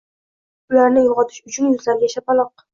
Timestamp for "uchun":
1.53-1.71